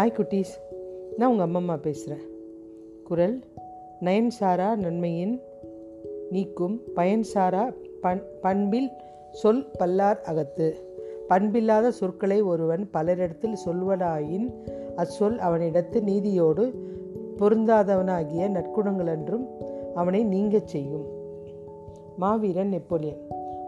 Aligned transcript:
Hi 0.00 0.12
குட்டீஸ். 0.12 0.76
நான் 1.16 1.38
உங்கள் 1.38 1.48
அம்மம்மா 1.48 1.76
பேசுகிறேன் 1.76 2.24
குரல் 3.04 3.42
நயன்சாரா 4.00 4.76
நன்மையின் 4.76 5.40
நீக்கும் 6.30 6.80
பயன்சாரா 6.96 7.74
பண் 8.00 8.22
பண்பில் 8.40 8.90
சொல் 9.32 9.66
பல்லார் 9.78 10.20
அகத்து. 10.20 10.74
பண்பில்லாத 11.28 11.88
சொற்களை 11.88 12.42
ஒருவன் 12.42 12.90
பலரிடத்தில் 12.90 13.56
சொல்வனாயின் 13.66 14.54
அச்சொல் 14.96 15.38
அவனிடத்து 15.38 16.00
நீதியோடு 16.00 16.74
பொருந்தாதவனாகிய 17.36 18.48
நற்குணங்களன்றும் 18.48 19.46
அவனை 19.94 20.24
நீங்கச் 20.24 20.68
செய்யும். 20.68 21.06
மாவீரன் 22.16 22.68
நெப்போலியன். 22.68 23.20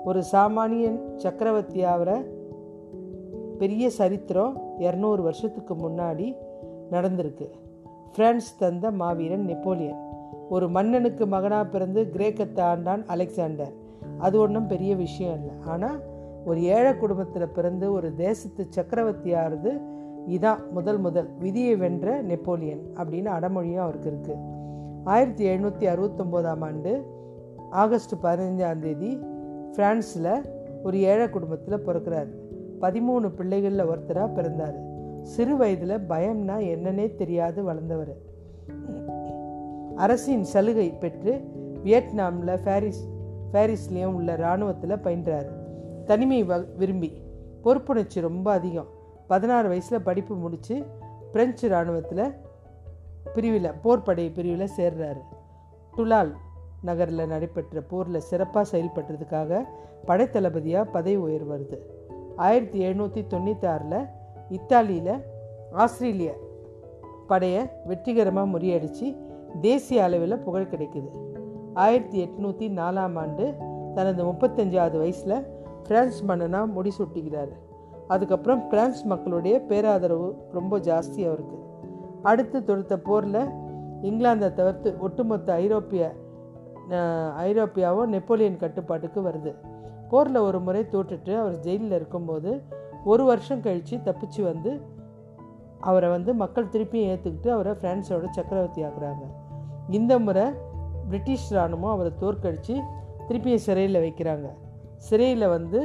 ஒரு 0.05 0.23
சாமானியன் 0.33 1.01
சக்கரவர்த்தியாகிற 1.17 2.24
பெரிய 3.59 3.91
சரித்திரம் 3.91 4.55
இரநூறு 4.79 5.23
வருஷத்துக்கு 5.23 5.74
முன்னாடி 5.74 6.37
நடந்திருக்கு. 6.91 7.47
பிரான்ஸ் 8.16 8.59
தந்த 8.59 8.91
மாவீரன் 8.91 9.45
நெப்போலியன். 9.45 10.01
ஒரு 10.48 10.69
மன்னனுக்கு 10.69 11.27
மகனாக 11.27 11.66
பிறந்து 11.66 12.01
கிரேக்கத்தை 12.11 12.65
ஆண்டான் 12.65 13.02
அலெக்சாண்டர். 13.06 13.73
அது 14.19 14.38
ஒன்றும் 14.38 14.66
பெரிய 14.66 14.95
விஷயம் 14.97 15.34
இல்லை. 15.34 15.55
ஆனால் 15.66 15.98
ஒரு 16.45 16.62
ஏழை 16.62 16.97
குடும்பத்தில் 16.97 17.55
பிறந்து 17.56 17.92
ஒரு 17.92 18.15
தேசத்து 18.15 18.66
சக்கரவர்த்தியாகிறது 18.77 19.73
இதான் 20.28 20.61
முதல் 20.70 20.98
முதல் 20.98 21.28
விதியை 21.39 21.77
வென்ற 21.77 22.23
நெப்போலியன் 22.23 22.83
அப்படின்னு 22.98 23.30
அடமொழியும் 23.39 23.84
அவருக்கு 23.84 24.11
இருக்குது 24.11 24.41
ஆயிரத்தி 25.05 25.45
எழுநூற்றி 25.47 25.87
அறுபத்தொம்போதாம் 25.92 26.64
ஆண்டு 26.64 26.92
ஆகஸ்ட் 27.70 28.14
பதினஞ்சாம் 28.23 28.78
தேதி 28.78 29.19
ஃப்ரான்ஸில் 29.77 30.34
ஒரு 30.83 31.00
ஏழை 31.00 31.30
குடும்பத்தில் 31.30 31.84
பிறக்கிறார். 31.87 32.30
பதிமூணு 32.82 33.30
பிள்ளைகளில் 33.30 33.86
ஒருத்தராக 33.86 34.34
பிறந்தார். 34.34 34.75
சிறு 35.22 35.56
வயதில் 35.56 35.98
பயம்னா 36.08 36.56
என்னன்னே 36.64 37.14
தெரியாது 37.14 37.64
வளர்ந்தவர். 37.64 38.16
அரசின் 39.97 40.44
சலுகை 40.44 40.91
பெற்று 40.91 41.41
வியட்நாமில் 41.83 42.58
பாரிஸ் 42.64 43.08
பாரிஸ்லேயும் 43.52 44.14
உள்ள 44.14 44.33
இராணுவத்தில் 44.33 44.97
பயின்றார். 44.97 45.47
தனிமை 46.05 46.44
வ 46.44 46.77
விரும்பி 46.77 47.12
பொறுப்புணர்ச்சி 47.64 48.20
ரொம்ப 48.20 48.52
அதிகம். 48.52 48.86
பதினாறு 49.27 49.69
வயசில் 49.69 50.02
படிப்பு 50.02 50.34
முடித்து 50.34 50.84
பிரெஞ்சு 51.33 51.69
இராணுவத்தில் 51.69 52.33
பிரிவில் 53.34 53.70
போர்ப்படை 53.84 54.33
பிரிவில் 54.33 54.69
சேர்றாரு. 54.77 55.22
டுலால் 55.96 56.33
நகரில் 56.83 57.27
நடைபெற்ற 57.27 57.80
போரில் 57.80 58.20
சிறப்பாக 58.20 58.78
செயல்பட்டதுக்காக 58.78 59.62
படைத்தளபதியாக 60.06 60.91
பதவி 60.91 61.17
உயர் 61.17 61.48
வருது. 61.48 61.78
ஆயிரத்தி 62.36 62.78
எழுநூற்றி 62.86 63.22
தொண்ணூற்றி 63.34 64.06
இத்தாலியில் 64.48 65.25
ஆஸ்திரேலிய 65.72 66.33
படையை 67.27 67.66
வெற்றிகரமாக 67.84 68.58
முறியடித்து 68.58 69.16
தேசிய 69.61 70.05
அளவில் 70.05 70.39
புகழ் 70.39 70.70
கிடைக்குது. 70.70 71.11
ஆயிரத்தி 71.74 72.24
எட்நூற்றி 72.24 72.66
நாலாம் 72.70 73.16
ஆண்டு 73.19 73.55
தனது 73.94 74.24
முப்பத்தஞ்சாவது 74.24 74.98
வயசில் 74.98 75.47
பிரான்ஸ் 75.89 76.22
மன்னனாக 76.22 76.83
முடிசூட்டிக்கிறார் 76.83 77.50
அதுக்கப்புறம் 78.08 78.69
பிரான்ஸ் 78.69 79.05
மக்களுடைய 79.05 79.61
பேராதரவு 79.61 80.36
ரொம்ப 80.52 80.78
ஜாஸ்தி 80.78 81.20
அவருக்கு. 81.27 81.58
அடுத்து 82.22 82.64
தொடுத்த 82.64 82.98
போரில் 82.98 83.52
இங்கிலாந்தை 84.02 84.55
தவிர்த்து 84.55 84.96
ஒட்டுமொத்த 85.00 85.52
ஐரோப்பிய 85.52 86.12
ஐரோப்பியாவும் 87.39 88.06
நெப்போலியன் 88.06 88.56
கட்டுப்பாட்டுக்கு 88.56 89.20
வருது. 89.22 89.55
போரில் 90.12 90.36
ஒரு 90.36 90.60
முறை 90.60 90.86
தோற்றுட்டு 90.92 91.32
அவர் 91.38 91.58
ஜெயிலில் 91.58 91.94
இருக்கும்போது 91.98 92.62
ஒரு 93.05 93.24
வருஷம் 93.24 93.60
கழித்து 93.60 93.96
தப்பிச்சு 93.96 94.42
வந்து 94.42 94.80
அவரை 95.80 96.08
வந்து 96.10 96.34
மக்கள் 96.34 96.66
திருப்பியும் 96.66 97.08
ஏற்றுக்கிட்டு 97.12 97.48
அவரை 97.48 97.73
ஃப்ரான்ஸோட 97.73 98.27
சக்கரவர்த்தி 98.30 98.83
ஆக்குறாங்க. 98.83 99.24
இந்த 99.89 100.18
முறை 100.18 100.45
பிரிட்டிஷ் 101.06 101.52
இராணுவம் 101.52 101.92
அவரை 101.92 102.12
தோற்கடித்து 102.18 102.74
திருப்பியும் 103.28 103.64
சிறையில் 103.67 104.02
வைக்கிறாங்க. 104.02 104.48
சிறையில் 104.96 105.46
வந்து 105.46 105.80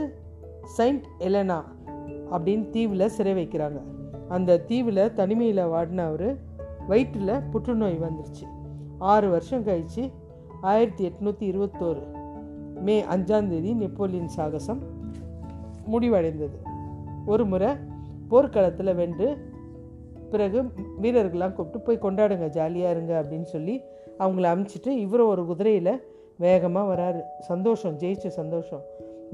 செயின்ட் 0.64 1.08
எலனா 1.20 1.60
அப்படின்னு 2.32 2.70
தீவில் 2.70 3.08
சிறை 3.08 3.34
வைக்கிறாங்க. 3.34 3.80
அந்த 4.30 4.60
தீவில் 4.60 5.14
தனிமையில் 5.14 5.66
வாடின 5.66 6.06
அவர் 6.06 6.28
வயிற்றில் 6.88 7.44
புற்றுநோய் 7.52 8.00
வந்துருச்சு. 8.02 8.46
ஆறு 9.00 9.30
வருஷம் 9.30 9.64
கழித்து 9.64 10.12
ஆயிரத்தி 10.62 11.04
எட்நூற்றி 11.10 11.46
இருபத்தோரு 11.54 12.04
மே 12.82 13.02
அஞ்சாந்தேதி 13.02 13.76
நெப்போலியன் 13.76 14.28
சாகசம் 14.28 14.82
முடிவடைந்தது. 15.92 16.58
ஒரு 17.26 17.46
முறை 17.46 17.68
போர்க்களத்தில் 18.28 18.96
வென்று 18.96 19.38
பிறகு 20.30 20.64
வீரர்கள்லாம் 21.02 21.54
கூப்பிட்டு 21.54 21.80
போய் 21.80 22.04
கொண்டாடுங்க 22.06 22.48
ஜாலியாக 22.50 22.92
இருங்க 22.92 23.22
அப்படின்னு 23.22 23.42
சொல்லி 23.42 23.82
அவங்கள 24.20 24.46
அமுச்சிட்டு 24.54 24.88
இவரும் 24.88 25.28
ஒரு 25.28 25.46
குதிரையில் 25.46 26.04
வேகமாக 26.38 26.94
வராரு. 26.94 27.22
சந்தோஷம் 27.40 27.98
ஜெயிச்ச 27.98 28.28
சந்தோஷம். 28.28 28.82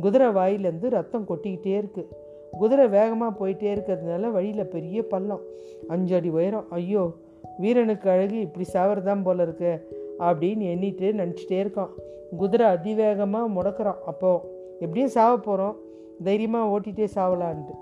குதிரை 0.02 0.28
வாயிலேருந்து 0.28 0.90
ரத்தம் 0.90 1.28
கொட்டிக்கிட்டே 1.28 1.82
இருக்குது 1.82 2.22
குதிரை 2.52 2.88
வேகமாக 2.88 3.32
போயிட்டே 3.40 3.70
இருக்கிறதுனால 3.76 4.32
வழியில் 4.32 4.68
பெரிய 4.68 5.08
பள்ளம். 5.08 5.42
அஞ்சு 5.88 6.16
அடி 6.16 6.30
உயரம். 6.30 6.66
ஐயோ 6.70 7.14
வீரனுக்கு 7.60 8.10
அழகு 8.10 8.40
இப்படி 8.40 8.66
சாவறதான் 8.74 9.24
போல 9.24 9.46
இருக்குது 9.46 10.02
அப்படின்னு 10.20 10.66
எண்ணிட்டு 10.74 11.16
நினச்சிட்டே 11.22 11.62
இருக்கான். 11.64 11.90
குதிரை 12.38 12.68
அதிவேகமாக 12.68 13.62
முடக்கிறான். 13.62 14.02
அப்போது 14.06 14.40
எப்படியும் 14.80 15.10
சாவ 15.10 15.38
போகிறோம் 15.38 15.76
தைரியமாக 16.24 16.80
ஓட்டிகிட்டே 16.80 17.08
சாவலான்ட்டு. 17.16 17.74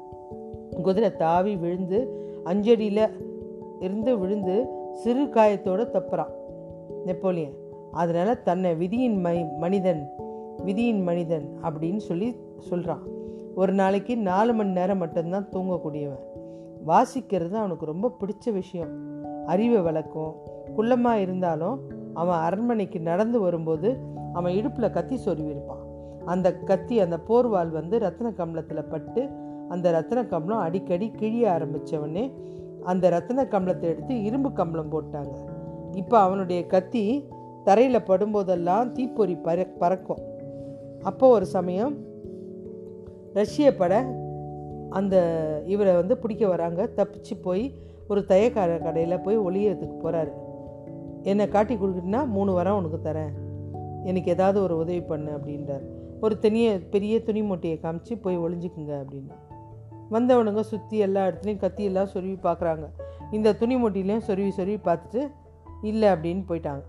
குதிரை 0.82 1.16
தாவி 1.16 1.56
விழுந்து 1.56 2.30
அஞ்சடியில் 2.46 3.10
இருந்து 3.80 4.18
விழுந்து 4.18 4.68
சிறு 4.94 5.26
காயத்தோடு 5.26 5.90
தப்புறான். 5.94 6.32
நெப்போலியன் 7.06 7.54
அதனால் 7.92 8.42
தன்னை 8.42 8.76
விதியின் 8.76 9.20
மை 9.20 9.46
மனிதன் 9.58 10.08
விதியின் 10.64 11.04
மனிதன் 11.04 11.58
அப்படின்னு 11.64 11.98
சொல்லி 11.98 12.36
சொல்கிறான் 12.60 13.02
ஒரு 13.56 13.74
நாளைக்கு 13.74 14.18
நாலு 14.18 14.54
மணி 14.54 14.70
நேரம் 14.70 14.98
மட்டும்தான் 14.98 15.50
தூங்கக்கூடியவன். 15.50 16.24
வாசிக்கிறது 16.88 17.54
அவனுக்கு 17.54 17.86
ரொம்ப 17.86 18.12
பிடிச்ச 18.20 18.54
விஷயம். 18.54 18.92
அறிவை 19.46 19.82
வளர்க்கும். 19.82 20.36
குள்ளமாக 20.78 21.22
இருந்தாலும் 21.22 21.82
அவன் 22.14 22.38
அரண்மனைக்கு 22.38 23.00
நடந்து 23.00 23.40
வரும்போது 23.40 23.98
அவன் 24.34 24.54
இடுப்பில் 24.54 24.92
கத்தி 24.92 25.20
சொருவிருப்பான் 25.26 25.86
அந்த 26.26 26.54
கத்தி 26.54 27.00
அந்த 27.00 27.20
போர்வால் 27.28 27.70
வந்து 27.70 28.00
ரத்ன 28.00 28.32
கம்பளத்தில் 28.34 28.90
பட்டு 28.90 29.30
அந்த 29.70 29.92
ரத்ன 29.92 30.28
கம்பளம் 30.28 30.60
அடிக்கடி 30.60 31.12
கிழிய 31.12 31.52
ஆரம்பித்தவொடனே 31.52 32.34
அந்த 32.84 33.10
ரத்ன 33.10 33.46
கம்பளத்தை 33.48 33.82
எடுத்து 33.82 34.24
இரும்பு 34.24 34.54
கம்பளம் 34.54 34.92
போட்டாங்க. 34.92 35.34
இப்போ 35.92 36.20
அவனுடைய 36.20 36.66
கத்தி 36.66 37.28
தரையில் 37.64 38.08
படும்போதெல்லாம் 38.08 38.92
தீப்பொறி 38.92 39.36
பற 39.36 39.68
பறக்கும். 39.78 40.22
அப்போ 41.04 41.28
ஒரு 41.28 41.46
சமயம் 41.46 41.98
ரஷ்ய 43.34 43.76
படை 43.76 43.98
அந்த 44.90 45.16
இவரை 45.66 45.96
வந்து 45.96 46.18
பிடிக்க 46.18 46.48
வராங்க. 46.48 46.90
தப்பிச்சு 46.96 47.42
போய் 47.42 47.74
ஒரு 48.08 48.26
தையக்கார 48.28 48.84
கடையில் 48.84 49.20
போய் 49.20 49.40
ஒளியறதுக்கு 49.40 49.98
போகிறாரு 50.04 50.32
என்னை 51.24 51.48
காட்டி 51.48 51.76
கொடுக்குன்னா 51.76 52.28
மூணு 52.28 52.54
வாரம் 52.54 52.76
உனக்கு 52.76 53.10
தரேன். 53.10 53.32
எனக்கு 54.04 54.32
ஏதாவது 54.32 54.62
ஒரு 54.62 54.78
உதவி 54.78 55.02
பண்ணு 55.02 55.32
அப்படின்றார். 55.32 55.84
ஒரு 56.22 56.40
தனிய 56.40 56.80
பெரிய 56.90 57.24
துணி 57.24 57.42
மூட்டையை 57.42 57.80
காமிச்சு 57.84 58.22
போய் 58.22 58.40
ஒளிஞ்சிக்குங்க 58.40 59.04
அப்படின்னு. 59.04 59.34
வந்தவனுங்க 60.12 60.60
சுற்றி 60.60 60.98
எல்லா 60.98 61.28
இடத்துலையும் 61.28 61.58
கத்தி 61.58 61.84
எல்லாம் 61.84 62.08
சொருவி 62.14 62.38
பார்க்குறாங்க. 62.44 62.90
இந்த 63.32 63.54
துணி 63.54 63.76
மூட்டையிலையும் 63.76 64.22
சொருவி 64.28 64.52
சொருவி 64.58 64.80
பார்த்துட்டு 64.84 65.32
இல்லை 65.82 66.08
அப்படின்னு 66.08 66.44
போயிட்டாங்க. 66.48 66.82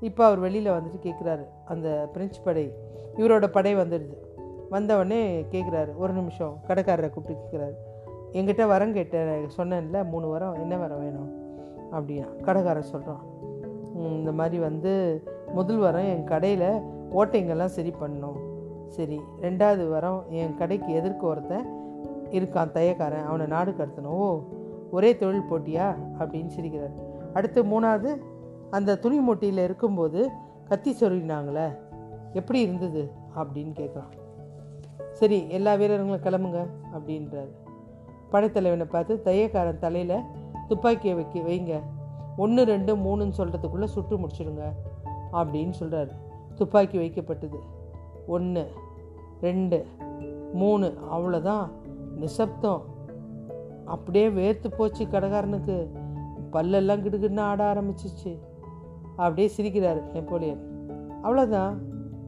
இப்போ 0.00 0.24
அவர் 0.24 0.38
வெளியில் 0.38 0.70
வந்துட்டு 0.70 1.00
கேட்குறாரு 1.02 1.44
அந்த 1.64 2.10
பிரெஞ்சு 2.12 2.40
படை 2.44 2.72
இவரோட 3.16 3.46
படை 3.46 3.76
வந்துடுது. 3.76 4.16
வந்தவொடனே 4.70 5.46
கேட்குறாரு 5.50 5.96
ஒரு 5.96 6.12
நிமிஷம் 6.12 6.58
கடைக்காரரை 6.68 7.10
கூப்பிட்டு 7.10 7.42
கேட்குறாரு 7.42 7.74
எங்கிட்ட 8.32 8.66
வரம் 8.66 8.92
கேட்டேன் 8.92 9.46
சொன்னேன்ல 9.56 10.10
மூணு 10.10 10.28
வரம் 10.28 10.54
என்ன 10.54 10.76
வரம் 10.76 11.02
வேணும்? 11.02 11.44
அப்படின்னா 11.92 12.40
கடைக்காரன் 12.40 12.82
சொல்கிறான் 12.82 13.24
இந்த 13.96 14.32
மாதிரி 14.32 14.58
வந்து 14.58 15.22
முதல் 15.54 15.78
வரம் 15.78 16.04
என் 16.04 16.24
கடையில் 16.24 16.80
ஓட்டைங்கெல்லாம் 17.14 17.74
சரி 17.76 17.90
பண்ணும் 17.90 18.36
சரி 18.88 19.20
ரெண்டாவது 19.40 19.88
வரம் 19.88 20.24
என் 20.28 20.56
கடைக்கு 20.56 20.92
எதிர்க்க 20.92 21.26
ஒருத்தன் 21.26 21.84
இருக்கான் 22.30 22.72
தையக்காரன். 22.72 23.24
அவனை 23.24 23.46
நாடு 23.46 23.70
கடத்தணும். 23.70 24.04
ஓ 24.04 24.40
ஒரே 24.90 25.16
தொழில் 25.16 25.50
போட்டியா? 25.50 25.94
அப்படின்னு 26.18 26.50
சிரிக்கிறார். 26.60 26.92
அடுத்து 27.34 27.64
மூணாவது 27.64 28.20
அந்த 28.70 28.96
துணி 28.96 29.20
மூட்டையில் 29.20 29.64
இருக்கும்போது 29.64 30.30
கத்தி 30.68 30.96
சொருகினாங்களே 31.00 31.76
எப்படி 32.32 32.60
இருந்தது? 32.60 33.10
அப்படின்னு 33.36 33.80
கேட்குறான். 33.80 34.12
சரி 35.12 35.48
எல்லா 35.48 35.74
வீரர்களும் 35.74 36.16
கிளம்புங்க 36.16 36.66
அப்படின்றாரு. 36.94 37.52
படைத்தலைவனை 38.30 38.84
பார்த்து 38.84 39.20
தையக்காரன் 39.24 39.78
தலையில் 39.78 40.20
துப்பாக்கியை 40.68 41.14
வைக்க 41.14 41.40
வைங்க 41.40 41.80
ஒன்று 42.36 42.64
ரெண்டு 42.64 42.96
மூணுன்னு 42.96 43.32
சொல்கிறதுக்குள்ளே 43.38 43.84
சுட்டு 43.84 44.18
முடிச்சிடுங்க 44.18 44.64
அப்படின்னு 45.32 45.72
சொல்கிறாரு 45.80 46.10
துப்பாக்கி 46.54 46.98
வைக்கப்பட்டது. 46.98 47.58
ஒன்று 48.26 48.72
ரெண்டு 49.40 49.86
மூணு 50.52 50.98
அவ்வளோதான் 51.12 51.70
நிசப்தம். 52.16 52.82
அப்படியே 53.84 54.28
வேர்த்து 54.28 54.68
போச்சு 54.76 55.04
கடைக்காரனுக்கு 55.04 55.88
பல்லெல்லாம் 56.52 57.02
கிடுகிடுன்னு 57.04 57.40
ஆட 57.40 57.74
ஆரம்பிச்சிச்சு. 57.74 58.38
அப்படியே 59.16 59.50
சிரிக்கிறார் 59.56 60.12
நெப்போலியன். 60.12 60.62
அவ்வளோதான் 61.22 61.76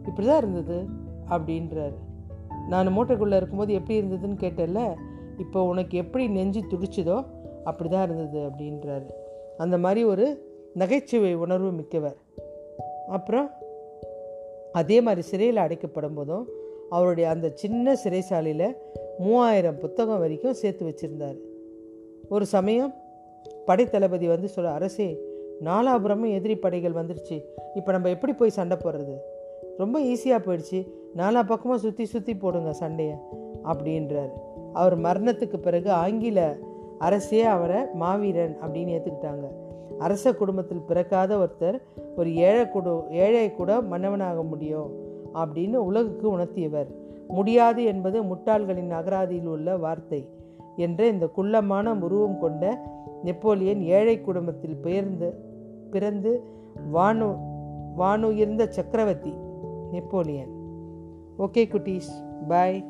இப்படி 0.06 0.26
தான் 0.26 0.36
இருந்தது 0.36 0.88
அப்படின்றாரு. 1.28 1.96
நான் 2.68 2.98
மூட்டைக்குள்ளே 2.98 3.36
இருக்கும்போது 3.36 3.72
எப்படி 3.72 4.02
இருந்ததுன்னு 4.02 4.40
கேட்டேன்ல 4.44 4.94
இப்போ 5.38 5.62
உனக்கு 5.62 5.98
எப்படி 5.98 6.28
நெஞ்சு 6.28 6.60
துடிச்சதோ 6.60 7.26
அப்படி 7.64 7.90
தான் 7.90 8.10
இருந்தது 8.10 8.38
அப்படின்றாரு. 8.48 9.06
அந்த 9.58 9.78
மாதிரி 9.78 10.04
ஒரு 10.04 10.26
நகைச்சுவை 10.74 11.34
உணர்வு 11.34 11.70
மிக்கவர். 11.70 12.18
அப்புறம் 13.08 13.50
அதே 14.72 15.00
மாதிரி 15.00 15.22
சிறையில் 15.22 15.56
அடைக்கப்படும் 15.56 16.14
போதும் 16.14 16.48
அவருடைய 16.90 17.30
அந்த 17.30 17.50
சின்ன 17.54 17.96
சிறைசாலையில் 18.04 18.76
மூவாயிரம் 19.18 19.78
புத்தகம் 19.78 20.18
வரைக்கும் 20.18 20.58
சேர்த்து 20.60 20.84
வச்சுருந்தார். 20.86 21.38
ஒரு 22.28 22.46
சமயம் 22.46 22.94
படைத்தளபதி 23.66 24.26
வந்து 24.26 24.48
சொல்ல 24.48 24.70
அரசே 24.70 25.08
நாலாபுரமும் 25.64 26.32
எதிரி 26.32 26.56
படைகள் 26.56 26.92
வந்துடுச்சு 26.92 27.36
இப்போ 27.74 27.92
நம்ம 27.92 28.08
எப்படி 28.08 28.32
போய் 28.32 28.56
சண்டை 28.58 28.76
போடுறது? 28.76 29.16
ரொம்ப 29.78 30.00
ஈஸியாக 30.00 30.40
போயிடுச்சு. 30.46 30.80
நாலா 31.16 31.42
பக்கமாக 31.46 31.80
சுற்றி 31.80 32.04
சுற்றி 32.04 32.36
போடுங்க 32.36 32.72
சண்டையை. 32.72 33.14
அப்படின்றார். 33.64 34.30
அவர் 34.72 34.96
மரணத்துக்கு 34.98 35.56
பிறகு 35.56 35.90
ஆங்கில 35.90 36.56
அரசே 36.98 37.42
அவரை 37.42 37.82
மாவீரன் 37.94 38.56
அப்படின்னு 38.62 38.98
ஏற்றுக்கிட்டாங்க 38.98 39.46
அரச 39.98 40.34
குடும்பத்தில் 40.34 40.84
பிறக்காத 40.88 41.36
ஒருத்தர் 41.36 41.82
ஒரு 42.16 42.34
ஏழை 42.34 42.68
குடு 42.68 43.02
ஏழை 43.10 43.52
கூட 43.52 43.80
மன்னவனாக 43.80 44.42
முடியும் 44.48 44.92
அப்படின்னு 45.34 45.74
உலகுக்கு 45.74 46.38
உணர்த்தியவர். 46.38 46.86
முடியாது 47.28 47.84
என்பது 47.84 48.22
முட்டாள்களின் 48.22 48.90
அகராதியில் 48.90 49.46
உள்ள 49.46 49.76
வார்த்தை 49.76 50.28
என்ற 50.76 51.06
இந்த 51.06 51.26
குள்ளமான 51.26 51.94
உருவம் 52.00 52.38
கொண்ட 52.38 52.90
நெப்போலியன் 53.22 53.80
ஏழை 53.80 54.20
குடும்பத்தில் 54.20 54.76
பெயர்ந்து 54.76 55.34
பிறந்து 55.90 56.42
வானு 56.94 57.36
வானுயர்ந்த 57.98 58.68
சக்கரவர்த்தி 58.68 59.34
நெப்போலியன். 59.90 60.50
ஓகே 61.38 61.68
குட்டீஸ் 61.68 62.10
பாய். 62.48 62.84